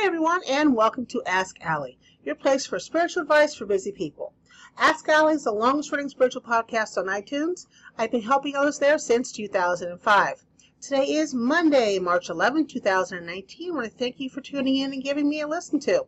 Hi, 0.00 0.06
everyone, 0.06 0.40
and 0.48 0.74
welcome 0.74 1.04
to 1.06 1.22
Ask 1.26 1.60
Allie, 1.60 1.98
your 2.24 2.34
place 2.34 2.64
for 2.64 2.78
spiritual 2.78 3.24
advice 3.24 3.54
for 3.54 3.66
busy 3.66 3.92
people. 3.92 4.32
Ask 4.78 5.06
Allie 5.10 5.34
is 5.34 5.44
the 5.44 5.52
longest 5.52 5.92
running 5.92 6.08
spiritual 6.08 6.40
podcast 6.40 6.96
on 6.96 7.04
iTunes. 7.04 7.66
I've 7.98 8.10
been 8.10 8.22
helping 8.22 8.56
others 8.56 8.78
there 8.78 8.96
since 8.96 9.30
2005. 9.30 10.46
Today 10.80 11.04
is 11.04 11.34
Monday, 11.34 11.98
March 11.98 12.30
11, 12.30 12.68
2019. 12.68 13.70
I 13.70 13.74
want 13.74 13.92
to 13.92 13.98
thank 13.98 14.18
you 14.18 14.30
for 14.30 14.40
tuning 14.40 14.78
in 14.78 14.94
and 14.94 15.02
giving 15.02 15.28
me 15.28 15.42
a 15.42 15.46
listen 15.46 15.78
to. 15.80 16.06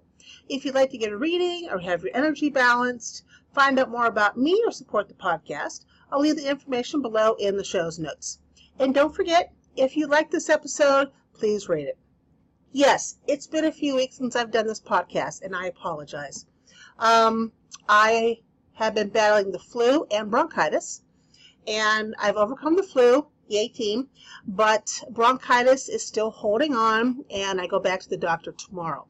If 0.49 0.65
you'd 0.65 0.75
like 0.75 0.89
to 0.93 0.99
get 0.99 1.13
a 1.13 1.19
reading 1.19 1.69
or 1.71 1.79
have 1.81 2.03
your 2.03 2.17
energy 2.17 2.49
balanced, 2.49 3.25
find 3.55 3.79
out 3.79 3.91
more 3.91 4.07
about 4.07 4.39
me 4.39 4.63
or 4.65 4.73
support 4.73 5.09
the 5.09 5.15
podcast, 5.15 5.85
I'll 6.11 6.21
leave 6.21 6.37
the 6.37 6.49
information 6.49 7.03
below 7.03 7.35
in 7.35 7.59
the 7.59 7.63
show's 7.63 7.99
notes. 7.99 8.39
And 8.79 8.95
don't 8.95 9.15
forget, 9.15 9.53
if 9.77 9.99
you 9.99 10.07
like 10.07 10.31
this 10.31 10.49
episode, 10.49 11.11
please 11.35 11.69
rate 11.69 11.89
it. 11.89 11.99
Yes, 12.75 13.19
it's 13.27 13.47
been 13.47 13.67
a 13.67 13.71
few 13.71 13.97
weeks 13.97 14.17
since 14.17 14.35
I've 14.35 14.51
done 14.51 14.67
this 14.67 14.81
podcast, 14.81 15.43
and 15.43 15.55
I 15.55 15.67
apologize. 15.67 16.47
Um, 16.99 17.53
I 17.87 18.39
have 18.73 18.95
been 18.95 19.11
battling 19.11 19.53
the 19.53 19.59
flu 19.59 20.07
and 20.11 20.31
bronchitis, 20.31 21.03
and 21.67 22.15
I've 22.19 22.39
overcome 22.39 22.77
the 22.77 22.83
flu, 22.83 23.27
yay 23.47 23.69
team, 23.69 24.09
but 24.47 25.03
bronchitis 25.11 25.91
is 25.91 26.03
still 26.07 26.31
holding 26.31 26.75
on, 26.75 27.27
and 27.31 27.61
I 27.61 27.67
go 27.67 27.79
back 27.79 28.01
to 28.01 28.09
the 28.09 28.17
doctor 28.17 28.53
tomorrow. 28.53 29.07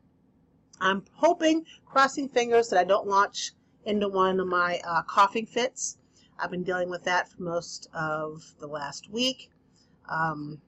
I'm 0.81 1.05
hoping, 1.13 1.65
crossing 1.87 2.29
fingers, 2.29 2.69
that 2.71 2.81
I 2.81 2.85
don't 2.85 3.07
launch 3.07 3.53
into 3.85 4.09
one 4.09 4.41
of 4.41 4.49
my 4.49 4.81
uh, 4.85 5.03
coughing 5.03 5.47
fits. 5.47 5.99
I've 6.37 6.51
been 6.51 6.65
dealing 6.65 6.91
with 6.91 7.05
that 7.05 7.29
for 7.29 7.45
most 7.45 7.89
of 7.95 8.57
the 8.59 8.67
last 8.67 9.09
week. 9.09 9.53
Um, 10.09 10.61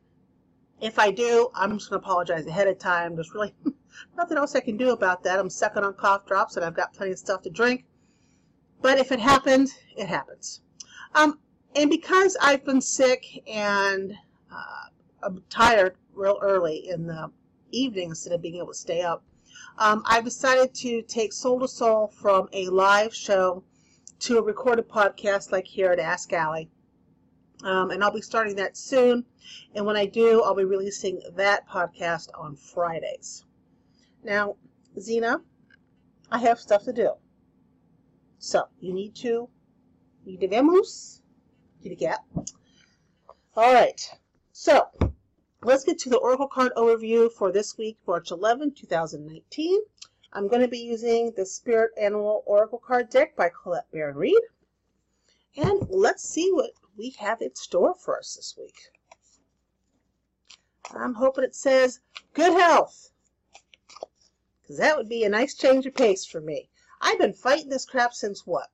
if 0.81 0.99
I 0.99 1.11
do, 1.11 1.51
I'm 1.55 1.79
just 1.79 1.91
going 1.91 2.01
to 2.01 2.05
apologize 2.05 2.47
ahead 2.47 2.69
of 2.69 2.79
time. 2.79 3.15
There's 3.15 3.33
really 3.35 3.55
nothing 4.17 4.37
else 4.37 4.55
I 4.55 4.61
can 4.61 4.77
do 4.77 4.91
about 4.91 5.23
that. 5.25 5.39
I'm 5.39 5.51
sucking 5.51 5.85
on 5.85 5.95
cough 5.95 6.27
drops 6.27 6.57
and 6.57 6.65
I've 6.65 6.75
got 6.75 6.93
plenty 6.93 7.13
of 7.13 7.19
stuff 7.19 7.43
to 7.43 7.51
drink. 7.51 7.85
But 8.83 8.99
if 8.99 9.13
it 9.13 9.21
happens, 9.21 9.75
it 9.97 10.07
happens. 10.07 10.61
Um, 11.15 11.39
and 11.75 11.89
because 11.91 12.37
I've 12.41 12.65
been 12.65 12.81
sick 12.81 13.25
and 13.49 14.13
uh, 14.53 14.89
I'm 15.23 15.43
tired 15.49 15.97
real 16.13 16.39
early 16.43 16.89
in 16.89 17.07
the 17.07 17.31
evening 17.71 18.11
instead 18.11 18.33
of 18.33 18.43
being 18.43 18.57
able 18.57 18.69
to 18.69 18.75
stay 18.75 19.03
up, 19.03 19.25
um, 19.79 20.03
I've 20.07 20.25
decided 20.25 20.75
to 20.75 21.03
take 21.03 21.33
Soul 21.33 21.61
to 21.61 21.69
Soul 21.69 22.09
from 22.09 22.49
a 22.53 22.69
live 22.69 23.15
show 23.15 23.65
to 24.21 24.39
a 24.39 24.43
recorded 24.43 24.89
podcast 24.89 25.51
like 25.51 25.67
here 25.67 25.91
at 25.91 25.99
Ask 25.99 26.33
Allie. 26.33 26.71
Um, 27.65 27.91
and 27.91 28.05
I'll 28.05 28.13
be 28.13 28.21
starting 28.21 28.57
that 28.57 28.77
soon. 28.77 29.25
And 29.75 29.87
when 29.87 29.97
I 29.97 30.05
do, 30.05 30.43
I'll 30.43 30.55
be 30.55 30.65
releasing 30.65 31.23
that 31.35 31.67
podcast 31.67 32.29
on 32.39 32.57
Fridays. 32.57 33.47
Now, 34.23 34.57
Zena, 35.01 35.41
I 36.31 36.39
have 36.39 36.61
stuff 36.61 36.85
to 36.85 36.93
do. 36.93 37.13
So, 38.39 38.69
you 38.81 38.93
need 38.93 39.15
to, 39.17 39.49
you 40.27 40.39
kitty 40.39 41.97
cat. 41.97 42.21
All 43.57 43.73
right. 43.73 44.11
So, 44.53 44.89
let's 45.63 45.85
get 45.85 45.99
to 46.01 46.11
the 46.11 46.19
Oracle 46.19 46.49
card 46.49 46.73
overview 46.77 47.33
for 47.33 47.51
this 47.51 47.79
week, 47.79 47.97
March 48.07 48.31
11, 48.31 48.75
2019. 48.75 49.81
I'm 50.35 50.49
going 50.49 50.61
to 50.61 50.69
be 50.69 50.81
using 50.81 51.33
the 51.35 51.47
Spirit 51.47 51.93
Animal 51.99 52.43
Oracle 52.45 52.83
card 52.85 53.09
deck 53.09 53.35
by 53.37 53.49
Colette 53.49 53.91
Baron 53.91 54.17
Reid. 54.17 54.43
And 55.57 55.87
let's 55.89 56.29
see 56.29 56.51
what 56.53 56.73
we 56.97 57.11
have 57.19 57.41
in 57.41 57.55
store 57.55 57.95
for 57.95 58.19
us 58.19 58.35
this 58.35 58.55
week. 58.59 58.91
I'm 60.95 61.15
hoping 61.15 61.45
it 61.45 61.55
says 61.55 62.01
good 62.35 62.53
health. 62.53 63.11
Because 64.63 64.79
that 64.79 64.97
would 64.97 65.09
be 65.09 65.25
a 65.25 65.29
nice 65.29 65.55
change 65.55 65.87
of 65.87 65.95
pace 65.95 66.25
for 66.25 66.41
me. 66.41 66.71
I've 67.01 67.19
been 67.19 67.35
fighting 67.35 67.69
this 67.69 67.85
crap 67.85 68.15
since 68.15 68.47
what? 68.47 68.69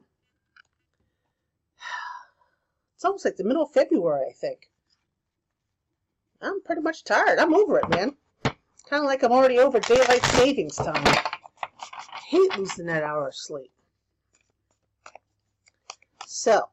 It's 2.95 3.05
almost 3.05 3.25
like 3.25 3.37
the 3.37 3.45
middle 3.45 3.63
of 3.63 3.73
February, 3.73 4.27
I 4.29 4.33
think. 4.35 4.71
I'm 6.43 6.63
pretty 6.63 6.83
much 6.83 7.05
tired. 7.05 7.39
I'm 7.39 7.55
over 7.55 7.79
it, 7.79 7.89
man. 7.89 8.17
It's 8.45 8.85
kind 8.89 9.03
of 9.03 9.07
like 9.07 9.23
I'm 9.23 9.33
already 9.33 9.59
over 9.59 9.81
daylight 9.81 10.25
savings 10.25 10.77
time. 10.77 11.03
I 11.07 12.19
hate 12.27 12.57
losing 12.59 12.87
that 12.87 13.03
hour 13.03 13.29
of 13.29 13.35
sleep. 13.35 13.73
So, 16.27 16.69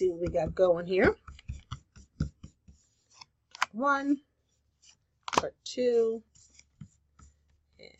see 0.00 0.08
what 0.08 0.20
we 0.20 0.28
got 0.28 0.54
going 0.54 0.86
here. 0.86 1.14
One, 3.72 4.16
card 5.30 5.52
two, 5.62 6.22
and 7.78 7.90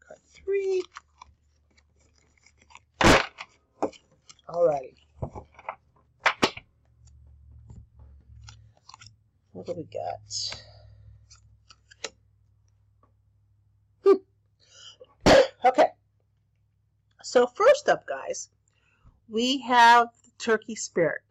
card 0.00 0.20
three. 0.32 0.82
Alrighty. 4.48 4.94
What 9.52 9.66
do 9.66 9.74
we 9.76 9.84
got? 9.84 10.64
Hmm. 14.02 15.36
okay. 15.68 15.88
So 17.22 17.46
first 17.46 17.90
up, 17.90 18.06
guys, 18.06 18.48
we 19.28 19.58
have 19.58 20.08
turkey 20.44 20.74
spirit. 20.74 21.22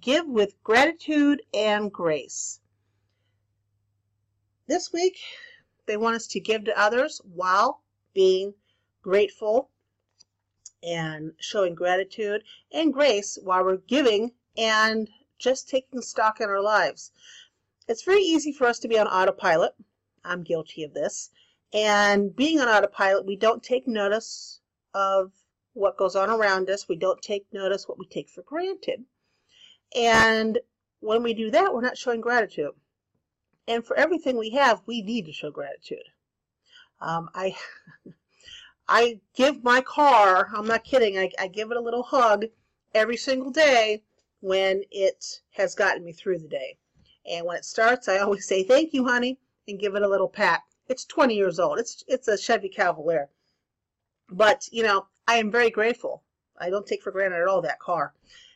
Give 0.00 0.26
with 0.26 0.62
gratitude 0.64 1.42
and 1.52 1.92
grace. 1.92 2.60
This 4.66 4.90
week, 4.90 5.18
they 5.84 5.98
want 5.98 6.16
us 6.16 6.26
to 6.28 6.40
give 6.40 6.64
to 6.64 6.80
others 6.80 7.20
while 7.24 7.82
being 8.14 8.54
grateful 9.02 9.68
and 10.82 11.32
showing 11.38 11.74
gratitude 11.74 12.42
and 12.72 12.92
grace 12.92 13.38
while 13.42 13.62
we're 13.62 13.76
giving 13.76 14.32
and 14.56 15.10
just 15.38 15.68
taking 15.68 16.00
stock 16.00 16.40
in 16.40 16.48
our 16.48 16.62
lives. 16.62 17.12
It's 17.86 18.02
very 18.02 18.22
easy 18.22 18.50
for 18.50 18.66
us 18.66 18.78
to 18.78 18.88
be 18.88 18.98
on 18.98 19.06
autopilot. 19.06 19.74
I'm 20.24 20.42
guilty 20.42 20.84
of 20.84 20.94
this. 20.94 21.30
And 21.74 22.34
being 22.34 22.60
on 22.60 22.68
autopilot, 22.68 23.26
we 23.26 23.36
don't 23.36 23.62
take 23.62 23.86
notice 23.86 24.60
of 24.94 25.32
what 25.76 25.98
goes 25.98 26.16
on 26.16 26.30
around 26.30 26.70
us. 26.70 26.88
We 26.88 26.96
don't 26.96 27.20
take 27.20 27.46
notice 27.52 27.86
what 27.86 27.98
we 27.98 28.06
take 28.06 28.30
for 28.30 28.42
granted. 28.42 29.04
And 29.94 30.58
when 31.00 31.22
we 31.22 31.34
do 31.34 31.50
that, 31.50 31.72
we're 31.72 31.82
not 31.82 31.98
showing 31.98 32.22
gratitude. 32.22 32.72
And 33.68 33.84
for 33.84 33.94
everything 33.96 34.38
we 34.38 34.50
have, 34.50 34.82
we 34.86 35.02
need 35.02 35.26
to 35.26 35.32
show 35.32 35.50
gratitude. 35.50 36.08
Um, 37.00 37.28
I, 37.34 37.54
I 38.88 39.20
give 39.34 39.62
my 39.62 39.82
car, 39.82 40.48
I'm 40.54 40.66
not 40.66 40.84
kidding, 40.84 41.18
I, 41.18 41.30
I 41.38 41.48
give 41.48 41.70
it 41.70 41.76
a 41.76 41.80
little 41.80 42.02
hug 42.02 42.46
every 42.94 43.18
single 43.18 43.50
day 43.50 44.02
when 44.40 44.82
it 44.90 45.42
has 45.50 45.74
gotten 45.74 46.04
me 46.04 46.12
through 46.12 46.38
the 46.38 46.48
day. 46.48 46.78
And 47.30 47.44
when 47.44 47.58
it 47.58 47.66
starts, 47.66 48.08
I 48.08 48.18
always 48.18 48.46
say, 48.48 48.62
thank 48.62 48.94
you, 48.94 49.04
honey, 49.04 49.38
and 49.68 49.78
give 49.78 49.94
it 49.94 50.02
a 50.02 50.08
little 50.08 50.28
pat. 50.28 50.62
It's 50.88 51.04
20 51.04 51.34
years 51.34 51.58
old. 51.58 51.78
It's, 51.78 52.02
it's 52.08 52.28
a 52.28 52.38
Chevy 52.38 52.70
Cavalier. 52.70 53.28
But, 54.30 54.68
you 54.72 54.82
know, 54.82 55.06
I 55.26 55.36
am 55.36 55.50
very 55.50 55.70
grateful. 55.70 56.22
I 56.58 56.70
don't 56.70 56.86
take 56.86 57.02
for 57.02 57.12
granted 57.12 57.40
at 57.40 57.48
all 57.48 57.62
that 57.62 57.78
car. 57.78 58.14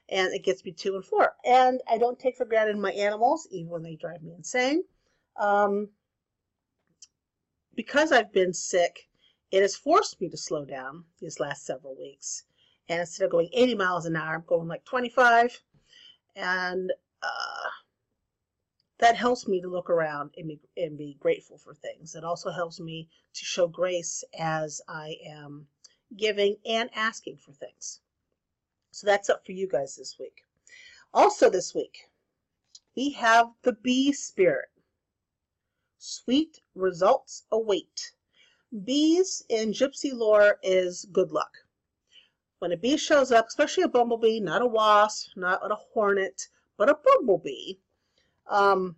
And 0.08 0.32
it 0.34 0.42
gets 0.42 0.64
me 0.64 0.72
to 0.72 0.96
and 0.96 1.04
four. 1.04 1.34
And 1.44 1.80
I 1.88 1.98
don't 1.98 2.18
take 2.18 2.36
for 2.36 2.44
granted 2.44 2.76
my 2.76 2.92
animals, 2.92 3.46
even 3.50 3.70
when 3.70 3.82
they 3.82 3.94
drive 3.94 4.22
me 4.22 4.32
insane. 4.36 4.82
Um, 5.36 5.88
because 7.74 8.10
I've 8.12 8.32
been 8.32 8.52
sick, 8.52 9.08
it 9.50 9.62
has 9.62 9.76
forced 9.76 10.20
me 10.20 10.28
to 10.28 10.36
slow 10.36 10.64
down 10.64 11.04
these 11.20 11.40
last 11.40 11.64
several 11.64 11.96
weeks. 11.96 12.44
And 12.88 13.00
instead 13.00 13.24
of 13.24 13.30
going 13.30 13.48
80 13.52 13.76
miles 13.76 14.06
an 14.06 14.16
hour, 14.16 14.34
I'm 14.34 14.44
going 14.46 14.68
like 14.68 14.84
25. 14.84 15.60
And 16.36 16.92
uh, 17.22 17.70
that 19.00 19.16
helps 19.16 19.48
me 19.48 19.60
to 19.60 19.68
look 19.68 19.90
around 19.90 20.30
and 20.36 20.48
be, 20.48 20.60
and 20.76 20.96
be 20.96 21.16
grateful 21.20 21.58
for 21.58 21.74
things. 21.74 22.14
It 22.14 22.24
also 22.24 22.50
helps 22.50 22.80
me 22.80 23.08
to 23.34 23.44
show 23.44 23.66
grace 23.66 24.24
as 24.38 24.80
I 24.88 25.16
am 25.26 25.66
giving, 26.16 26.56
and 26.66 26.90
asking 26.94 27.36
for 27.36 27.52
things. 27.52 28.00
So 28.90 29.06
that's 29.06 29.30
up 29.30 29.46
for 29.46 29.52
you 29.52 29.68
guys 29.68 29.96
this 29.96 30.18
week. 30.18 30.44
Also 31.14 31.48
this 31.48 31.74
week, 31.74 32.10
we 32.96 33.10
have 33.10 33.50
the 33.62 33.72
bee 33.72 34.12
spirit. 34.12 34.68
Sweet 35.98 36.60
results 36.74 37.44
await. 37.52 38.12
Bees 38.84 39.44
in 39.48 39.72
gypsy 39.72 40.12
lore 40.12 40.58
is 40.62 41.06
good 41.12 41.30
luck. 41.30 41.52
When 42.58 42.72
a 42.72 42.76
bee 42.76 42.96
shows 42.96 43.32
up, 43.32 43.46
especially 43.48 43.84
a 43.84 43.88
bumblebee, 43.88 44.40
not 44.40 44.62
a 44.62 44.66
wasp, 44.66 45.30
not 45.36 45.70
a 45.70 45.76
hornet, 45.94 46.48
but 46.76 46.90
a 46.90 46.98
bumblebee, 47.04 47.74
um, 48.50 48.96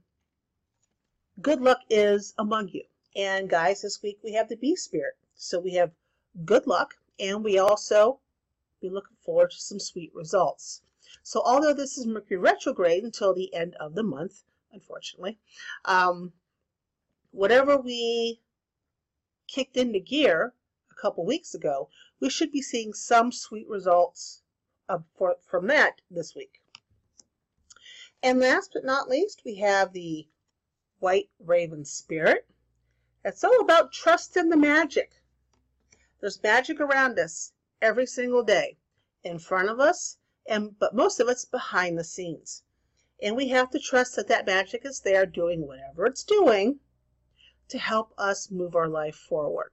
good 1.41 1.61
luck 1.61 1.81
is 1.89 2.35
among 2.39 2.69
you. 2.69 2.85
And 3.15 3.49
guys, 3.49 3.83
this 3.83 4.03
week 4.03 4.19
we 4.25 4.33
have 4.33 4.49
the 4.49 4.57
bee 4.57 4.75
spirit. 4.75 5.15
So 5.35 5.61
we 5.61 5.75
have 5.75 5.93
good 6.45 6.67
luck, 6.67 6.95
and 7.21 7.45
we 7.45 7.59
also 7.59 8.21
be 8.81 8.89
looking 8.89 9.17
forward 9.21 9.51
to 9.51 9.61
some 9.61 9.79
sweet 9.79 10.13
results. 10.15 10.83
So 11.23 11.43
although 11.45 11.75
this 11.75 11.99
is 11.99 12.07
Mercury 12.07 12.39
retrograde 12.39 13.05
until 13.05 13.35
the 13.35 13.53
end 13.55 13.75
of 13.77 13.95
the 13.95 14.03
month, 14.03 14.45
unfortunately, 14.73 15.39
um, 15.85 16.33
whatever 17.31 17.77
we 17.77 18.41
kicked 19.47 19.77
into 19.77 20.01
gear 20.01 20.55
a 20.91 20.95
couple 20.95 21.27
weeks 21.27 21.55
ago, 21.55 21.91
we 22.21 22.31
should 22.31 22.51
be 22.51 22.63
seeing 22.63 22.95
some 22.95 23.31
sweet 23.31 23.69
results 23.69 24.43
of, 24.89 25.05
for, 25.15 25.37
from 25.45 25.67
that 25.67 26.01
this 26.11 26.35
week. 26.35 26.62
And 28.25 28.39
last 28.39 28.71
but 28.73 28.85
not 28.85 29.09
least, 29.09 29.43
we 29.45 29.57
have 29.57 29.93
the 29.93 30.29
White 31.01 31.29
Raven 31.41 31.85
Spirit. 31.85 32.47
It's 33.25 33.43
all 33.43 33.61
about 33.61 33.93
trust 33.93 34.37
in 34.37 34.49
the 34.49 34.57
magic. 34.57 35.21
There's 36.21 36.41
magic 36.41 36.79
around 36.79 37.19
us 37.19 37.53
every 37.81 38.07
single 38.07 38.45
day, 38.45 38.79
in 39.25 39.41
front 39.41 39.69
of 39.69 39.81
us, 39.81 40.19
and 40.47 40.79
but 40.79 40.95
most 40.95 41.19
of 41.19 41.29
it's 41.29 41.45
behind 41.45 41.99
the 41.99 42.05
scenes. 42.05 42.63
And 43.21 43.35
we 43.35 43.49
have 43.49 43.71
to 43.71 43.81
trust 43.81 44.15
that 44.15 44.29
that 44.29 44.47
magic 44.47 44.85
is 44.85 45.01
there 45.01 45.27
doing 45.27 45.67
whatever 45.67 46.07
it's 46.07 46.23
doing 46.23 46.79
to 47.71 47.79
help 47.79 48.15
us 48.17 48.53
move 48.53 48.77
our 48.77 48.89
life 48.89 49.17
forward. 49.17 49.73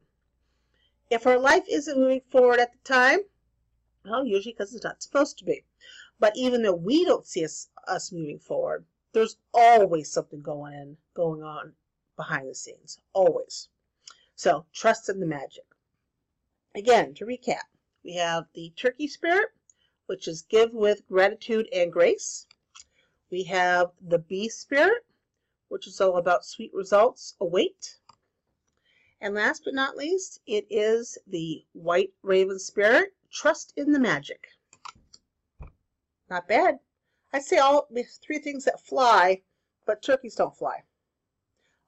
If 1.12 1.28
our 1.28 1.38
life 1.38 1.66
isn't 1.70 1.98
moving 1.98 2.22
forward 2.22 2.60
at 2.60 2.72
the 2.72 2.80
time, 2.80 3.20
well, 4.04 4.26
usually 4.26 4.54
because 4.54 4.74
it's 4.74 4.84
not 4.84 5.04
supposed 5.04 5.38
to 5.38 5.46
be. 5.46 5.66
But 6.20 6.36
even 6.36 6.62
though 6.62 6.76
we 6.76 7.06
don't 7.06 7.26
see 7.26 7.46
us, 7.46 7.70
us 7.88 8.12
moving 8.12 8.40
forward, 8.40 8.86
there's 9.14 9.38
always 9.54 10.12
something 10.12 10.42
going 10.42 10.74
in, 10.74 10.98
going 11.14 11.44
on 11.44 11.74
behind 12.16 12.50
the 12.50 12.56
scenes. 12.56 13.00
Always. 13.14 13.70
So 14.36 14.66
trust 14.74 15.08
in 15.10 15.20
the 15.20 15.26
magic. 15.26 15.66
Again, 16.76 17.14
to 17.16 17.26
recap, 17.26 17.64
we 18.04 18.14
have 18.16 18.48
the 18.54 18.72
turkey 18.76 19.08
spirit, 19.08 19.50
which 20.08 20.28
is 20.28 20.42
give 20.42 20.74
with 20.74 21.08
gratitude 21.08 21.70
and 21.74 21.92
grace. 21.92 22.46
We 23.32 23.44
have 23.44 23.92
the 24.02 24.20
bee 24.20 24.50
spirit, 24.50 25.06
which 25.70 25.88
is 25.88 26.02
all 26.02 26.18
about 26.18 26.46
sweet 26.46 26.74
results 26.74 27.36
await. 27.40 27.98
And 29.22 29.34
last 29.36 29.64
but 29.64 29.74
not 29.74 29.98
least, 29.98 30.42
it 30.46 30.66
is 30.70 31.18
the 31.28 31.66
white 31.74 32.14
raven 32.24 32.60
spirit, 32.60 33.14
trust 33.32 33.74
in 33.78 33.92
the 33.92 34.00
magic. 34.00 34.50
Not 36.30 36.48
bad. 36.48 36.80
I'd 37.34 37.44
say 37.44 37.58
all 37.58 37.88
three 38.22 38.40
things 38.40 38.66
that 38.66 38.80
fly, 38.80 39.42
but 39.86 40.02
turkeys 40.02 40.36
don't 40.36 40.56
fly. 40.56 40.84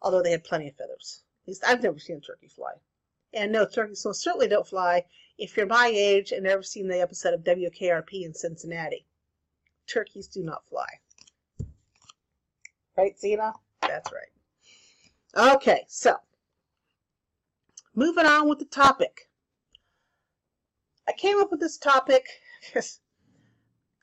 Although 0.02 0.22
they 0.22 0.32
have 0.32 0.44
plenty 0.44 0.68
of 0.68 0.76
feathers. 0.76 1.24
At 1.44 1.48
least 1.48 1.64
I've 1.66 1.84
never 1.84 2.00
seen 2.00 2.18
a 2.18 2.22
turkey 2.22 2.48
fly. 2.48 2.74
And 3.34 3.52
no, 3.52 3.66
turkeys 3.66 4.06
most 4.06 4.22
certainly 4.22 4.48
don't 4.48 4.68
fly 4.68 5.06
if 5.38 5.56
you're 5.56 5.66
my 5.66 5.88
age 5.88 6.32
and 6.32 6.44
never 6.44 6.64
seen 6.64 6.88
the 6.88 7.02
episode 7.02 7.34
of 7.34 7.44
WKRP 7.44 8.26
in 8.26 8.34
Cincinnati. 8.34 9.06
Turkeys 9.88 10.28
do 10.28 10.44
not 10.44 10.66
fly. 10.68 10.88
Right, 12.98 13.18
Zena? 13.20 13.54
That's 13.82 14.12
right. 14.12 15.56
Okay, 15.56 15.86
so 15.88 16.18
moving 17.96 18.26
on 18.26 18.50
with 18.50 18.60
the 18.60 18.66
topic. 18.66 19.30
I 21.08 21.14
came 21.14 21.40
up 21.40 21.52
with 21.52 21.60
this 21.60 21.78
topic 21.78 22.26
because 22.66 23.00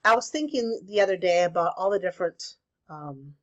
I 0.05 0.15
was 0.15 0.31
thinking 0.31 0.81
the 0.85 1.01
other 1.01 1.17
day 1.17 1.45
about 1.45 1.75
all 1.77 1.91
the 1.91 1.99
different 1.99 2.57
um, 2.89 3.35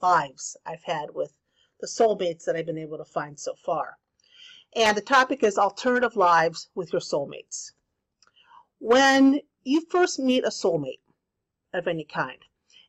lives 0.00 0.56
I've 0.66 0.82
had 0.82 1.14
with 1.14 1.32
the 1.80 1.86
soulmates 1.86 2.44
that 2.44 2.56
I've 2.56 2.66
been 2.66 2.78
able 2.78 2.98
to 2.98 3.04
find 3.04 3.38
so 3.38 3.54
far. 3.54 3.96
And 4.74 4.96
the 4.96 5.02
topic 5.02 5.42
is 5.42 5.56
alternative 5.56 6.16
lives 6.16 6.68
with 6.74 6.92
your 6.92 7.00
soulmates. 7.00 7.72
When 8.80 9.40
you 9.64 9.80
first 9.90 10.18
meet 10.18 10.44
a 10.44 10.50
soulmate 10.50 11.00
of 11.72 11.86
any 11.86 12.04
kind, 12.04 12.38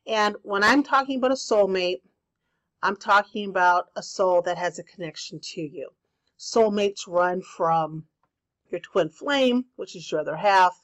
and 0.06 0.36
when 0.42 0.62
I'm 0.62 0.82
talking 0.82 1.18
about 1.18 1.32
a 1.32 1.34
soulmate, 1.34 2.02
I'm 2.82 2.96
talking 2.96 3.48
about 3.48 3.90
a 3.96 4.02
soul 4.02 4.42
that 4.42 4.58
has 4.58 4.78
a 4.78 4.84
connection 4.84 5.38
to 5.40 5.60
you. 5.60 5.90
Soulmates 6.38 7.06
run 7.06 7.42
from 7.42 8.06
your 8.70 8.80
twin 8.80 9.10
flame, 9.10 9.66
which 9.76 9.94
is 9.94 10.10
your 10.10 10.20
other 10.20 10.36
half, 10.36 10.82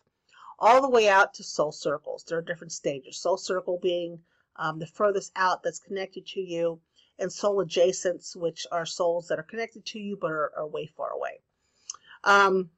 all 0.59 0.81
the 0.81 0.91
way 0.91 1.09
out 1.09 1.35
to 1.35 1.43
soul 1.43 1.73
circles. 1.73 2.25
There 2.25 2.39
are 2.39 2.43
different 2.43 2.73
stages. 2.73 3.19
Soul 3.19 3.37
circle 3.37 3.79
being 3.81 4.21
um, 4.57 4.79
the 4.79 4.87
furthest 4.87 5.33
out 5.37 5.63
that's 5.63 5.79
connected 5.79 6.27
to 6.29 6.41
you, 6.41 6.81
and 7.19 7.33
soul 7.33 7.65
adjacents, 7.65 8.35
which 8.37 8.67
are 8.73 8.87
souls 8.87 9.29
that 9.29 9.39
are 9.39 9.45
connected 9.45 9.85
to 9.87 9.99
you 9.99 10.17
but 10.17 10.31
are, 10.31 10.53
are 10.57 10.67
way 10.67 10.87
far 10.87 11.11
away. 11.11 11.41
Um, 12.25 12.71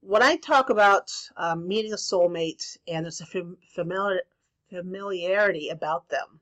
when 0.00 0.22
I 0.22 0.36
talk 0.36 0.68
about 0.70 1.12
um, 1.36 1.66
meeting 1.68 1.92
a 1.92 1.96
soulmate 1.96 2.76
and 2.88 3.04
there's 3.04 3.20
a 3.20 3.26
fam- 3.26 3.58
familiar, 3.74 4.22
familiarity 4.68 5.68
about 5.68 6.08
them. 6.08 6.40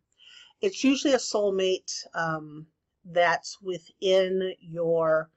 It's 0.61 0.83
usually 0.83 1.15
a 1.15 1.19
soulmate 1.19 1.93
um, 2.15 2.67
that's 3.05 3.61
within 3.61 4.55
your 4.61 5.31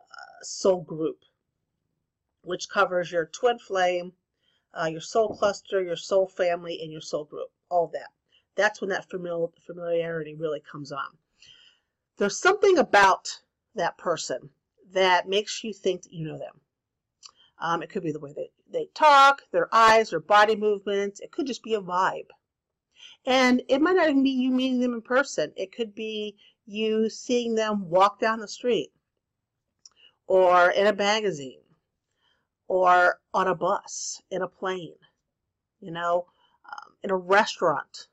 uh, 0.00 0.42
soul 0.42 0.82
group, 0.82 1.24
which 2.48 2.70
covers 2.70 3.12
your 3.12 3.26
twin 3.26 3.58
flame, 3.58 4.14
uh, 4.72 4.86
your 4.86 5.02
soul 5.02 5.36
cluster, 5.36 5.82
your 5.82 5.96
soul 5.96 6.26
family, 6.26 6.80
and 6.82 6.90
your 6.90 7.00
soul 7.02 7.24
group. 7.24 7.50
All 7.68 7.88
that. 7.88 8.08
That's 8.54 8.80
when 8.80 8.90
that 8.90 9.08
famili- 9.08 9.52
familiarity 9.66 10.34
really 10.34 10.60
comes 10.60 10.90
on. 10.90 11.18
There's 12.16 12.38
something 12.38 12.78
about 12.78 13.28
that 13.74 13.98
person 13.98 14.50
that 14.92 15.28
makes 15.28 15.62
you 15.62 15.74
think 15.74 16.02
that 16.02 16.12
you 16.12 16.26
know 16.26 16.38
them. 16.38 16.60
Um, 17.60 17.82
it 17.82 17.90
could 17.90 18.02
be 18.02 18.12
the 18.12 18.18
way 18.18 18.32
they, 18.32 18.50
they 18.70 18.88
talk, 18.94 19.42
their 19.52 19.68
eyes, 19.72 20.10
their 20.10 20.20
body 20.20 20.56
movements. 20.56 21.20
It 21.20 21.30
could 21.30 21.46
just 21.46 21.62
be 21.62 21.74
a 21.74 21.80
vibe. 21.80 22.30
And 23.26 23.62
it 23.68 23.82
might 23.82 23.96
not 23.96 24.08
even 24.08 24.22
be 24.22 24.30
you 24.30 24.50
meeting 24.50 24.80
them 24.80 24.94
in 24.94 25.02
person. 25.02 25.52
It 25.54 25.70
could 25.72 25.94
be 25.94 26.36
you 26.66 27.10
seeing 27.10 27.54
them 27.54 27.90
walk 27.90 28.20
down 28.20 28.40
the 28.40 28.48
street 28.48 28.90
or 30.26 30.70
in 30.70 30.86
a 30.86 30.94
magazine 30.94 31.60
or 32.68 33.20
on 33.34 33.48
a 33.48 33.54
bus, 33.54 34.22
in 34.30 34.42
a 34.42 34.48
plane, 34.48 34.98
you 35.80 35.90
know, 35.90 36.26
um, 36.64 36.94
in 37.02 37.10
a 37.10 37.16
restaurant. 37.16 38.08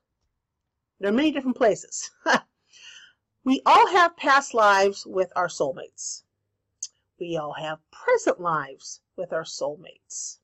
There 0.99 1.09
are 1.09 1.13
many 1.15 1.31
different 1.31 1.57
places. 1.57 2.09
we 3.43 3.61
all 3.65 3.87
have 3.89 4.17
past 4.17 4.53
lives 4.53 5.05
with 5.05 5.31
our 5.35 5.49
soulmates. 5.49 6.23
We 7.19 7.37
all 7.37 7.53
have 7.53 7.79
present 7.91 8.39
lives 8.39 9.01
with 9.15 9.33
our 9.33 9.43
soulmates. 9.43 10.39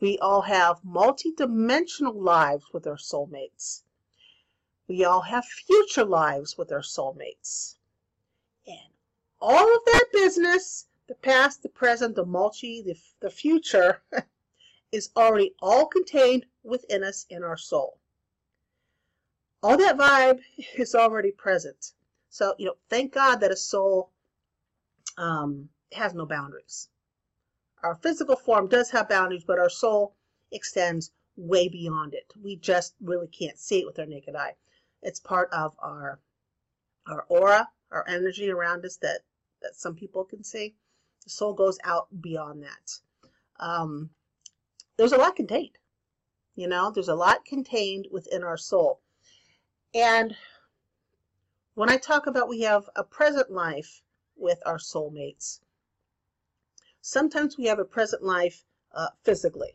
We 0.00 0.18
all 0.18 0.42
have 0.42 0.84
multi-dimensional 0.84 2.20
lives 2.20 2.66
with 2.72 2.86
our 2.86 2.96
soulmates. 2.96 3.82
We 4.88 5.04
all 5.04 5.22
have 5.22 5.44
future 5.44 6.04
lives 6.04 6.58
with 6.58 6.70
our 6.70 6.82
soulmates. 6.82 7.76
And 8.66 8.92
all 9.40 9.74
of 9.74 9.84
that 9.86 10.06
business, 10.12 10.86
the 11.08 11.14
past, 11.14 11.62
the 11.62 11.68
present, 11.68 12.14
the 12.16 12.24
multi, 12.24 12.82
the, 13.20 13.30
future, 13.30 14.02
is 14.92 15.10
already 15.16 15.54
all 15.60 15.86
contained 15.86 16.46
within 16.62 17.04
us 17.04 17.26
in 17.30 17.42
our 17.42 17.56
soul. 17.56 17.98
All 19.62 19.76
that 19.76 19.96
vibe 19.96 20.40
is 20.78 20.94
already 20.94 21.32
present. 21.32 21.92
So, 22.28 22.54
you 22.58 22.66
know, 22.66 22.74
thank 22.90 23.12
God 23.12 23.36
that 23.36 23.52
a 23.52 23.56
soul 23.56 24.10
um, 25.16 25.68
has 25.92 26.14
no 26.14 26.26
boundaries. 26.26 26.88
Our 27.82 27.94
physical 27.94 28.36
form 28.36 28.68
does 28.68 28.90
have 28.90 29.08
boundaries, 29.08 29.44
but 29.44 29.58
our 29.58 29.70
soul 29.70 30.16
extends 30.50 31.12
way 31.36 31.68
beyond 31.68 32.14
it. 32.14 32.32
We 32.42 32.56
just 32.56 32.94
really 33.00 33.28
can't 33.28 33.58
see 33.58 33.80
it 33.80 33.86
with 33.86 33.98
our 33.98 34.06
naked 34.06 34.34
eye. 34.34 34.54
It's 35.02 35.20
part 35.20 35.50
of 35.52 35.76
our 35.78 36.20
our 37.06 37.24
aura, 37.28 37.68
our 37.92 38.04
energy 38.08 38.50
around 38.50 38.84
us 38.84 38.96
that 38.96 39.20
that 39.62 39.76
some 39.76 39.94
people 39.94 40.24
can 40.24 40.42
see. 40.42 40.74
The 41.24 41.30
soul 41.30 41.54
goes 41.54 41.78
out 41.84 42.08
beyond 42.20 42.62
that. 42.62 43.00
Um, 43.58 44.10
there's 44.96 45.12
a 45.12 45.18
lot 45.18 45.36
contained. 45.36 45.78
You 46.54 46.68
know, 46.68 46.90
there's 46.90 47.08
a 47.08 47.14
lot 47.14 47.44
contained 47.44 48.08
within 48.10 48.42
our 48.42 48.56
soul. 48.56 49.00
And 49.94 50.36
when 51.74 51.90
I 51.90 51.96
talk 51.96 52.26
about 52.26 52.48
we 52.48 52.62
have 52.62 52.88
a 52.96 53.04
present 53.04 53.50
life 53.50 54.02
with 54.36 54.62
our 54.64 54.78
soulmates, 54.78 55.60
sometimes 57.02 57.58
we 57.58 57.66
have 57.66 57.78
a 57.78 57.84
present 57.84 58.22
life 58.22 58.64
uh, 58.94 59.08
physically 59.22 59.74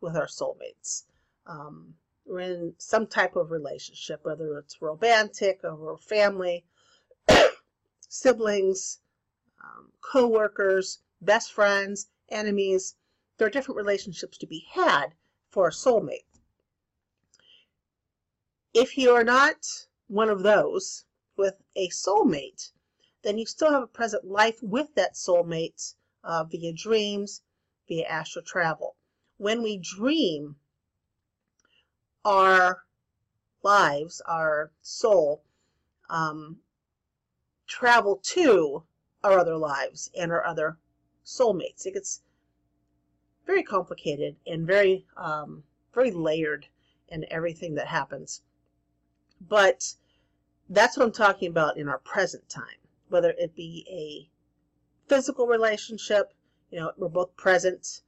with 0.00 0.16
our 0.16 0.26
soulmates. 0.26 1.04
Um, 1.46 1.94
we're 2.24 2.40
in 2.40 2.74
some 2.78 3.06
type 3.06 3.36
of 3.36 3.50
relationship, 3.50 4.24
whether 4.24 4.58
it's 4.58 4.82
romantic 4.82 5.60
or 5.64 5.98
family, 5.98 6.64
siblings, 8.08 9.00
um, 9.66 9.92
co-workers, 10.00 11.00
best 11.20 11.52
friends, 11.52 12.08
enemies. 12.28 12.94
There 13.36 13.46
are 13.46 13.50
different 13.50 13.76
relationships 13.76 14.38
to 14.38 14.46
be 14.46 14.66
had 14.70 15.14
for 15.50 15.68
a 15.68 15.72
soulmate. 15.72 16.24
If 18.72 18.96
you 18.98 19.10
are 19.10 19.24
not 19.24 19.86
one 20.06 20.28
of 20.28 20.42
those 20.42 21.04
with 21.36 21.62
a 21.74 21.88
soulmate, 21.88 22.72
then 23.22 23.38
you 23.38 23.46
still 23.46 23.72
have 23.72 23.82
a 23.82 23.88
present 23.88 24.24
life 24.24 24.62
with 24.62 24.94
that 24.94 25.14
soulmate 25.14 25.94
uh, 26.22 26.44
via 26.44 26.72
dreams, 26.72 27.42
via 27.88 28.04
astral 28.04 28.44
travel. 28.44 28.96
When 29.38 29.62
we 29.62 29.78
dream, 29.78 30.56
our 32.24 32.84
lives, 33.62 34.20
our 34.26 34.72
soul, 34.80 35.42
um, 36.08 36.60
travel 37.66 38.20
to 38.22 38.84
our 39.26 39.38
other 39.38 39.56
lives 39.56 40.10
and 40.16 40.30
our 40.30 40.44
other 40.46 40.78
soulmates. 41.24 41.84
It 41.84 41.94
gets 41.94 42.22
very 43.46 43.62
complicated 43.62 44.36
and 44.46 44.66
very, 44.66 45.06
um, 45.16 45.64
very 45.94 46.10
layered 46.10 46.66
in 47.08 47.24
everything 47.30 47.74
that 47.74 47.88
happens. 47.88 48.42
But 49.40 49.94
that's 50.68 50.96
what 50.96 51.04
I'm 51.04 51.12
talking 51.12 51.48
about 51.48 51.76
in 51.76 51.88
our 51.88 51.98
present 51.98 52.48
time, 52.48 52.78
whether 53.08 53.30
it 53.30 53.54
be 53.54 53.86
a 53.90 54.30
physical 55.08 55.46
relationship, 55.46 56.32
you 56.70 56.78
know, 56.78 56.92
we're 56.96 57.08
both 57.08 57.36
present, 57.36 58.02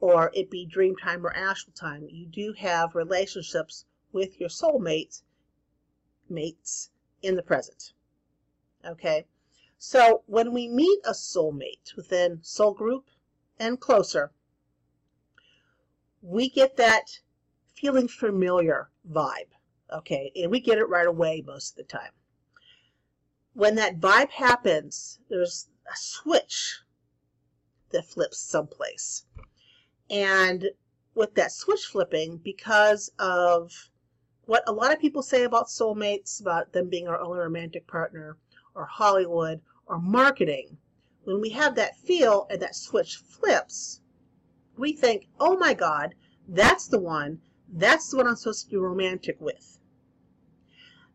or 0.00 0.30
it 0.34 0.50
be 0.50 0.64
dream 0.64 0.96
time 0.96 1.26
or 1.26 1.32
astral 1.32 1.72
time. 1.74 2.08
You 2.08 2.26
do 2.26 2.52
have 2.58 2.94
relationships 2.94 3.84
with 4.12 4.38
your 4.38 4.48
soulmates 4.48 5.22
mates 6.28 6.90
in 7.22 7.34
the 7.34 7.42
present. 7.42 7.92
Okay? 8.84 9.26
So 9.80 10.24
when 10.26 10.52
we 10.52 10.68
meet 10.68 11.00
a 11.04 11.12
soulmate 11.12 11.94
within 11.94 12.42
soul 12.42 12.74
group 12.74 13.10
and 13.60 13.80
closer, 13.80 14.32
we 16.20 16.48
get 16.48 16.76
that 16.76 17.20
feeling 17.74 18.08
familiar 18.08 18.90
vibe. 19.08 19.52
Okay? 19.92 20.32
And 20.34 20.50
we 20.50 20.58
get 20.58 20.78
it 20.78 20.88
right 20.88 21.06
away 21.06 21.42
most 21.46 21.72
of 21.72 21.76
the 21.76 21.84
time. 21.84 22.10
When 23.54 23.76
that 23.76 24.00
vibe 24.00 24.30
happens, 24.30 25.20
there's 25.28 25.68
a 25.86 25.96
switch 25.96 26.80
that 27.90 28.04
flips 28.04 28.38
someplace. 28.38 29.24
And 30.10 30.70
with 31.14 31.34
that 31.36 31.52
switch 31.52 31.86
flipping, 31.86 32.38
because 32.38 33.10
of 33.18 33.90
what 34.44 34.64
a 34.66 34.72
lot 34.72 34.92
of 34.92 35.00
people 35.00 35.22
say 35.22 35.44
about 35.44 35.68
soulmates, 35.68 36.40
about 36.40 36.72
them 36.72 36.88
being 36.88 37.06
our 37.06 37.18
only 37.18 37.38
romantic 37.38 37.86
partner, 37.86 38.36
or 38.74 38.86
Hollywood, 38.86 39.60
or 39.86 39.98
marketing, 39.98 40.78
when 41.24 41.40
we 41.40 41.50
have 41.50 41.74
that 41.74 41.96
feel 41.96 42.46
and 42.50 42.60
that 42.62 42.74
switch 42.74 43.16
flips, 43.16 44.00
we 44.76 44.92
think, 44.92 45.28
oh 45.38 45.56
my 45.56 45.74
God, 45.74 46.14
that's 46.46 46.86
the 46.86 46.98
one, 46.98 47.40
that's 47.68 48.10
the 48.10 48.16
one 48.16 48.26
I'm 48.26 48.36
supposed 48.36 48.64
to 48.64 48.70
be 48.70 48.76
romantic 48.76 49.40
with. 49.40 49.78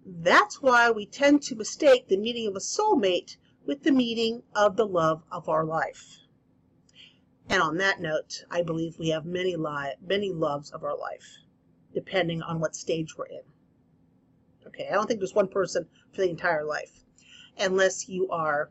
That's 0.05 0.61
why 0.61 0.91
we 0.91 1.05
tend 1.05 1.41
to 1.43 1.55
mistake 1.55 2.07
the 2.07 2.17
meeting 2.17 2.47
of 2.47 2.55
a 2.55 2.59
soulmate 2.59 3.37
with 3.65 3.83
the 3.83 3.91
meeting 3.91 4.43
of 4.55 4.75
the 4.75 4.85
love 4.85 5.23
of 5.31 5.47
our 5.47 5.63
life. 5.63 6.19
And 7.49 7.61
on 7.61 7.77
that 7.77 8.01
note, 8.01 8.43
I 8.51 8.61
believe 8.61 8.99
we 8.99 9.09
have 9.09 9.25
many, 9.25 9.55
li- 9.55 9.95
many 10.01 10.31
loves 10.31 10.71
of 10.71 10.83
our 10.83 10.97
life 10.97 11.39
depending 11.93 12.41
on 12.41 12.59
what 12.59 12.75
stage 12.75 13.17
we're 13.17 13.25
in. 13.25 13.43
Okay, 14.65 14.87
I 14.89 14.93
don't 14.93 15.07
think 15.07 15.19
there's 15.19 15.35
one 15.35 15.47
person 15.47 15.87
for 16.11 16.21
the 16.21 16.29
entire 16.29 16.63
life, 16.63 17.02
unless 17.57 18.09
you 18.09 18.29
are 18.29 18.69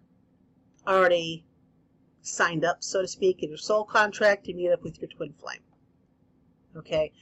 already 0.86 1.44
signed 2.20 2.64
up, 2.64 2.82
so 2.82 3.02
to 3.02 3.08
speak, 3.08 3.42
in 3.42 3.48
your 3.48 3.58
soul 3.58 3.84
contract 3.84 4.44
to 4.44 4.54
meet 4.54 4.70
up 4.70 4.82
with 4.82 5.00
your 5.00 5.08
twin 5.08 5.32
flame. 5.34 5.62
Okay, 6.76 7.12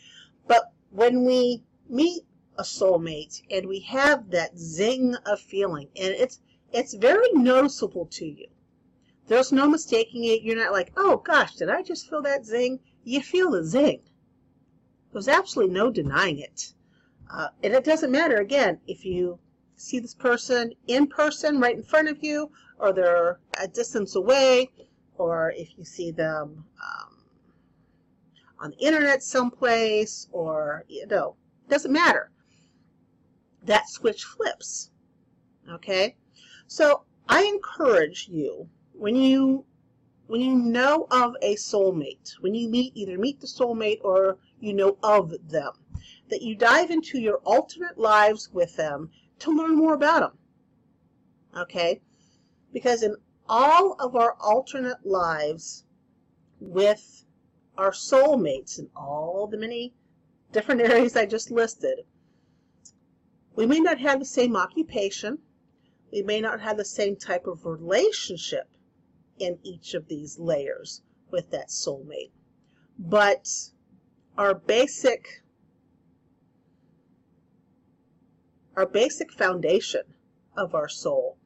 but 0.46 0.72
when 0.90 1.24
we 1.24 1.62
meet 1.88 2.22
a 2.58 2.62
soulmate 2.62 3.42
and 3.50 3.66
we 3.66 3.80
have 3.80 4.30
that 4.30 4.58
zing 4.58 5.14
of 5.26 5.40
feeling, 5.40 5.88
and 5.96 6.14
it's 6.14 6.40
it's 6.72 6.94
very 6.94 7.32
noticeable 7.32 8.06
to 8.06 8.26
you. 8.26 8.46
There's 9.26 9.52
no 9.52 9.68
mistaking 9.68 10.24
it. 10.24 10.42
You're 10.42 10.56
not 10.56 10.72
like, 10.72 10.92
oh 10.96 11.16
gosh, 11.18 11.54
did 11.54 11.68
I 11.68 11.82
just 11.82 12.08
feel 12.08 12.22
that 12.22 12.44
zing? 12.44 12.80
You 13.04 13.22
feel 13.22 13.50
the 13.50 13.64
zing. 13.64 14.02
There's 15.12 15.28
absolutely 15.28 15.74
no 15.74 15.90
denying 15.90 16.38
it. 16.38 16.74
Uh, 17.32 17.48
and 17.62 17.72
it 17.72 17.84
doesn't 17.84 18.10
matter, 18.10 18.36
again, 18.36 18.80
if 18.86 19.04
you 19.04 19.38
see 19.80 19.98
this 19.98 20.14
person 20.14 20.72
in 20.88 21.06
person 21.06 21.58
right 21.58 21.76
in 21.76 21.82
front 21.82 22.08
of 22.08 22.22
you, 22.22 22.50
or 22.78 22.92
they're 22.92 23.40
a 23.58 23.66
distance 23.66 24.14
away, 24.14 24.70
or 25.16 25.52
if 25.56 25.76
you 25.78 25.84
see 25.84 26.10
them 26.10 26.64
um, 26.82 27.16
on 28.58 28.70
the 28.70 28.78
internet 28.78 29.22
someplace, 29.22 30.28
or, 30.32 30.84
you 30.88 31.06
know, 31.06 31.34
doesn't 31.68 31.92
matter. 31.92 32.30
That 33.64 33.88
switch 33.88 34.24
flips. 34.24 34.90
Okay? 35.68 36.16
So 36.66 37.04
I 37.28 37.44
encourage 37.44 38.28
you, 38.28 38.68
when 38.92 39.16
you 39.16 39.64
when 40.26 40.40
you 40.40 40.54
know 40.54 41.08
of 41.10 41.34
a 41.42 41.56
soulmate, 41.56 42.34
when 42.40 42.54
you 42.54 42.68
meet 42.68 42.92
either 42.94 43.18
meet 43.18 43.40
the 43.40 43.48
soulmate 43.48 43.98
or 44.04 44.38
you 44.60 44.72
know 44.72 44.96
of 45.02 45.34
them, 45.48 45.72
that 46.28 46.42
you 46.42 46.54
dive 46.54 46.90
into 46.90 47.18
your 47.18 47.38
alternate 47.38 47.98
lives 47.98 48.48
with 48.52 48.76
them 48.76 49.10
to 49.40 49.50
learn 49.50 49.76
more 49.76 49.94
about 49.94 50.20
them. 50.20 50.38
Okay? 51.62 52.00
Because 52.72 53.02
in 53.02 53.16
all 53.48 53.94
of 53.98 54.14
our 54.14 54.36
alternate 54.40 55.04
lives 55.04 55.84
with 56.60 57.24
our 57.76 57.90
soulmates 57.90 58.78
in 58.78 58.88
all 58.94 59.46
the 59.46 59.56
many 59.56 59.94
different 60.52 60.80
areas 60.90 61.16
I 61.16 61.26
just 61.26 61.50
listed, 61.50 62.00
we 63.56 63.66
may 63.66 63.80
not 63.80 63.98
have 63.98 64.20
the 64.20 64.24
same 64.24 64.56
occupation, 64.56 65.38
we 66.12 66.22
may 66.22 66.40
not 66.40 66.60
have 66.60 66.76
the 66.76 66.84
same 66.84 67.16
type 67.16 67.46
of 67.46 67.66
relationship 67.66 68.68
in 69.38 69.58
each 69.62 69.94
of 69.94 70.06
these 70.08 70.38
layers 70.38 71.02
with 71.30 71.50
that 71.50 71.68
soulmate, 71.68 72.32
but 72.98 73.48
our 74.36 74.54
basic 74.54 75.42
our 78.80 78.86
basic 78.86 79.30
foundation 79.30 80.00
of 80.56 80.74
our 80.74 80.88
soul 80.88 81.36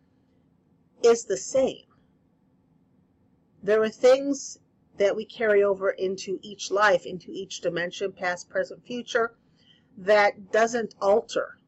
is 1.03 1.25
the 1.25 1.37
same. 1.37 1.85
There 3.61 3.83
are 3.83 3.89
things 3.89 4.61
that 4.99 5.17
we 5.17 5.25
carry 5.25 5.61
over 5.61 5.91
into 5.91 6.39
each 6.43 6.71
life, 6.71 7.05
into 7.05 7.33
each 7.33 7.61
dimension, 7.61 8.13
past, 8.13 8.49
present, 8.49 8.87
future, 8.87 9.35
that 9.99 10.53
doesn't 10.53 10.95
alter. 11.01 11.59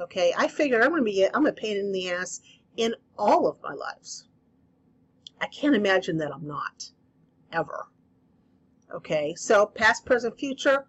Okay, 0.00 0.32
I 0.34 0.48
figured 0.48 0.82
I'm 0.82 0.92
gonna 0.92 1.02
be 1.02 1.28
I'm 1.34 1.44
a 1.44 1.52
pain 1.52 1.76
in 1.76 1.92
the 1.92 2.10
ass 2.10 2.40
in 2.78 2.94
all 3.18 3.46
of 3.46 3.60
my 3.62 3.74
lives. 3.74 4.26
I 5.42 5.46
can't 5.46 5.76
imagine 5.76 6.16
that 6.18 6.32
I'm 6.32 6.46
not, 6.46 6.90
ever. 7.52 7.88
Okay, 8.90 9.34
so 9.34 9.66
past, 9.66 10.06
present, 10.06 10.38
future, 10.38 10.86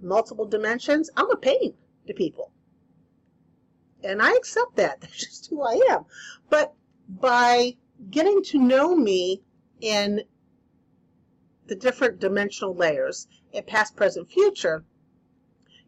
multiple 0.00 0.46
dimensions, 0.46 1.10
I'm 1.16 1.30
a 1.30 1.36
pain 1.36 1.74
to 2.08 2.12
people. 2.12 2.50
And 4.02 4.22
I 4.22 4.32
accept 4.32 4.76
that. 4.76 5.00
That's 5.00 5.18
just 5.18 5.48
who 5.48 5.62
I 5.62 5.80
am. 5.90 6.04
But 6.48 6.74
by 7.08 7.76
getting 8.10 8.42
to 8.44 8.58
know 8.58 8.94
me 8.94 9.42
in 9.80 10.22
the 11.66 11.76
different 11.76 12.18
dimensional 12.18 12.74
layers 12.74 13.28
in 13.52 13.64
past, 13.64 13.96
present, 13.96 14.30
future, 14.30 14.84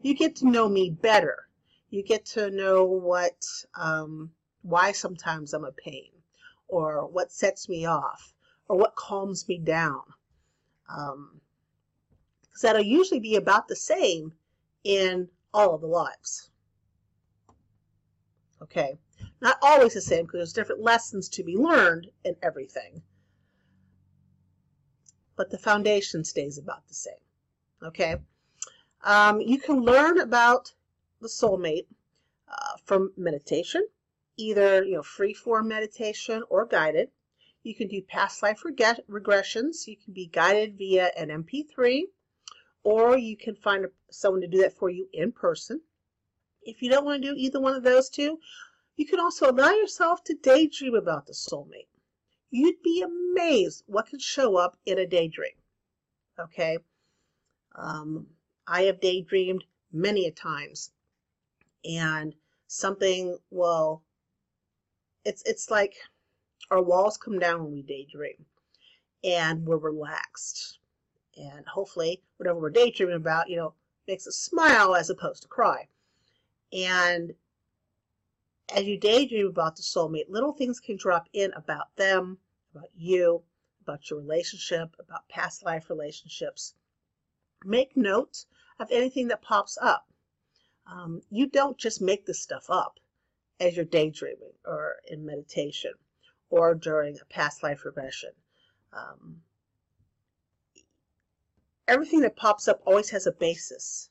you 0.01 0.15
get 0.15 0.37
to 0.37 0.49
know 0.49 0.69
me 0.69 0.91
better. 0.91 1.49
You 1.91 2.03
get 2.03 2.25
to 2.27 2.51
know 2.51 2.85
what, 2.85 3.45
um, 3.75 4.31
why 4.63 4.93
sometimes 4.93 5.53
I'm 5.53 5.65
a 5.65 5.73
pain, 5.73 6.11
or 6.69 7.07
what 7.07 7.33
sets 7.33 7.69
me 7.69 7.85
off, 7.85 8.35
or 8.69 8.79
what 8.79 8.95
calms 8.95 9.47
me 9.49 9.59
down 9.59 10.03
um, 10.89 11.41
that'll 12.61 12.83
usually 12.83 13.21
be 13.21 13.37
about 13.37 13.69
the 13.69 13.77
same 13.77 14.33
in 14.85 15.29
all 15.55 15.75
of 15.75 15.81
the 15.81 15.87
lives. 15.87 16.51
Okay, 18.63 18.97
not 19.41 19.59
always 19.61 19.95
the 19.95 20.01
same 20.01 20.25
because 20.25 20.39
there's 20.39 20.53
different 20.53 20.81
lessons 20.81 21.29
to 21.31 21.43
be 21.43 21.57
learned 21.57 22.13
in 22.23 22.37
everything, 22.41 23.03
but 25.35 25.51
the 25.51 25.59
foundation 25.59 26.23
stays 26.23 26.59
about 26.59 26.87
the 26.87 26.95
same. 26.95 27.25
Okay, 27.83 28.19
um, 29.03 29.41
you 29.41 29.59
can 29.59 29.81
learn 29.81 30.21
about 30.21 30.75
the 31.21 31.27
soulmate 31.27 31.87
uh, 32.47 32.77
from 32.85 33.13
meditation, 33.17 33.85
either 34.37 34.85
you 34.85 34.95
know 34.95 35.03
free 35.03 35.35
form 35.35 35.67
meditation 35.67 36.45
or 36.49 36.65
guided. 36.65 37.11
You 37.65 37.75
can 37.75 37.89
do 37.89 38.01
past 38.01 38.45
life 38.45 38.65
reg- 38.65 39.05
regressions. 39.11 39.89
You 39.89 39.97
can 39.97 40.13
be 40.13 40.27
guided 40.29 40.79
via 40.79 41.11
an 41.17 41.31
MP3, 41.31 42.05
or 42.85 43.19
you 43.19 43.37
can 43.37 43.57
find 43.57 43.89
someone 44.09 44.43
to 44.43 44.47
do 44.47 44.59
that 44.59 44.77
for 44.79 44.89
you 44.89 45.09
in 45.13 45.33
person. 45.33 45.81
If 46.65 46.83
you 46.83 46.91
don't 46.91 47.05
want 47.05 47.23
to 47.23 47.29
do 47.29 47.37
either 47.37 47.61
one 47.61 47.75
of 47.75 47.83
those 47.83 48.09
two, 48.09 48.39
you 48.97 49.07
can 49.07 49.21
also 49.21 49.51
allow 49.51 49.71
yourself 49.71 50.23
to 50.25 50.35
daydream 50.35 50.95
about 50.95 51.27
the 51.27 51.33
soulmate. 51.33 51.89
You'd 52.51 52.83
be 52.83 53.03
amazed 53.03 53.85
what 53.87 54.07
can 54.07 54.19
show 54.19 54.57
up 54.57 54.77
in 54.85 54.99
a 54.99 55.07
daydream. 55.07 55.55
Okay? 56.39 56.79
Um, 57.75 58.27
I 58.67 58.83
have 58.83 59.01
daydreamed 59.01 59.65
many 59.93 60.27
a 60.27 60.31
times, 60.31 60.93
and 61.85 62.35
something 62.67 63.39
will. 63.51 64.03
It's 65.25 65.43
it's 65.47 65.71
like 65.71 65.95
our 66.71 66.83
walls 66.83 67.17
come 67.17 67.39
down 67.39 67.63
when 67.63 67.73
we 67.73 67.83
daydream 67.83 68.47
and 69.25 69.67
we're 69.67 69.79
relaxed. 69.79 70.79
And 71.37 71.67
hopefully, 71.67 72.23
whatever 72.37 72.59
we're 72.59 72.71
daydreaming 72.71 73.17
about, 73.17 73.49
you 73.49 73.57
know, 73.57 73.75
makes 74.07 74.27
us 74.27 74.37
smile 74.37 74.95
as 74.95 75.11
opposed 75.11 75.43
to 75.43 75.49
cry. 75.49 75.89
And 76.73 77.35
As 78.69 78.87
you 78.87 78.97
daydream 78.99 79.49
about 79.49 79.77
the 79.77 79.83
soulmate, 79.83 80.31
little 80.31 80.53
things 80.53 80.81
can 80.81 80.97
drop 80.97 81.29
in 81.35 81.53
about 81.53 81.95
them, 81.97 82.39
about 82.75 82.91
you, 82.97 83.45
about 83.83 84.09
your 84.09 84.19
relationship, 84.21 84.97
about 84.99 85.29
past 85.29 85.63
life 85.65 85.91
relationships. 85.91 86.75
Make 87.65 87.97
notes 87.97 88.47
of 88.79 88.91
anything 88.91 89.29
that 89.29 89.43
pops 89.43 89.77
up. 89.81 90.09
Um, 90.87 91.23
you 91.31 91.47
don't 91.47 91.79
just 91.79 92.01
make 92.01 92.27
this 92.27 92.41
stuff 92.43 92.71
up 92.71 92.99
as 93.61 93.77
you're 93.77 93.85
daydreaming 93.85 94.55
or 94.65 94.97
in 95.09 95.25
meditation 95.27 95.93
or 96.51 96.75
during 96.75 97.19
a 97.21 97.25
past 97.27 97.63
life 97.63 97.85
regression. 97.85 98.33
Um, 98.93 99.43
everything 101.89 102.23
that 102.23 102.37
pops 102.37 102.69
up 102.69 102.83
always 102.87 103.11
has 103.11 103.27
a 103.27 103.33
basis. 103.33 104.11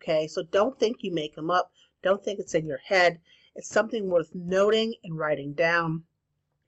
Okay, 0.00 0.28
so 0.28 0.44
don't 0.44 0.78
think 0.78 1.02
you 1.02 1.12
make 1.12 1.34
them 1.34 1.50
up. 1.50 1.72
Don't 2.02 2.24
think 2.24 2.38
it's 2.38 2.54
in 2.54 2.66
your 2.66 2.78
head. 2.78 3.20
It's 3.56 3.68
something 3.68 4.08
worth 4.08 4.32
noting 4.32 4.94
and 5.02 5.18
writing 5.18 5.54
down 5.54 6.04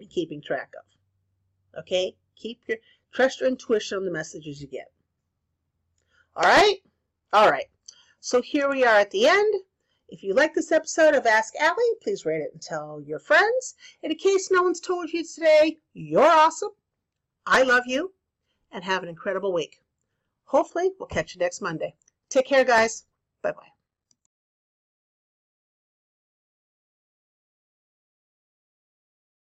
and 0.00 0.10
keeping 0.10 0.42
track 0.42 0.72
of. 0.76 1.80
Okay, 1.80 2.16
keep 2.34 2.60
your 2.66 2.78
trust 3.12 3.40
your 3.40 3.48
intuition 3.48 3.98
on 3.98 4.04
the 4.04 4.10
messages 4.10 4.60
you 4.60 4.66
get. 4.66 4.92
All 6.34 6.42
right, 6.42 6.78
all 7.32 7.48
right. 7.48 7.68
So 8.18 8.42
here 8.42 8.68
we 8.68 8.84
are 8.84 8.96
at 8.98 9.12
the 9.12 9.28
end. 9.28 9.54
If 10.08 10.24
you 10.24 10.34
like 10.34 10.52
this 10.54 10.72
episode 10.72 11.14
of 11.14 11.24
Ask 11.24 11.54
Allie, 11.54 11.94
please 12.02 12.26
rate 12.26 12.42
it 12.42 12.52
and 12.52 12.60
tell 12.60 13.00
your 13.00 13.20
friends. 13.20 13.76
And 14.02 14.10
in 14.10 14.18
case 14.18 14.50
no 14.50 14.62
one's 14.62 14.80
told 14.80 15.12
you 15.12 15.24
today, 15.24 15.78
you're 15.92 16.24
awesome. 16.24 16.72
I 17.46 17.62
love 17.62 17.84
you 17.86 18.12
and 18.72 18.82
have 18.82 19.04
an 19.04 19.08
incredible 19.08 19.52
week. 19.52 19.80
Hopefully, 20.46 20.90
we'll 20.98 21.06
catch 21.06 21.36
you 21.36 21.38
next 21.38 21.60
Monday. 21.60 21.94
Take 22.28 22.46
care, 22.46 22.64
guys. 22.64 23.04
Bye 23.42 23.52
bye. 23.52 23.69